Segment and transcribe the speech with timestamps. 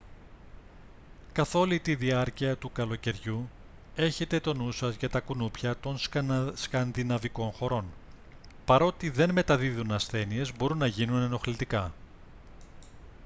[1.31, 3.49] καθ' όλη τη διάρκεια του καλοκαιριού
[3.95, 5.97] έχετε τον νου σας για τα κουνούπια των
[6.53, 7.85] σκανδιναβικών χωρών
[8.65, 11.91] παρότι δεν μεταδίδουν ασθένειες μπορούν να γίνουν ενοχλητικά